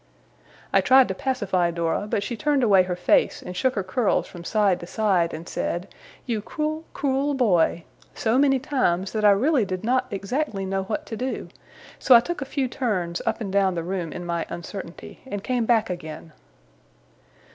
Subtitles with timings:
[0.73, 4.25] I tried to pacify Dora, but she turned away her face, and shook her curls
[4.25, 5.93] from side to side, and said,
[6.25, 7.83] 'You cruel, cruel boy!'
[8.15, 11.49] so many times, that I really did not exactly know what to do:
[11.99, 15.43] so I took a few turns up and down the room in my uncertainty, and
[15.43, 16.33] came back again.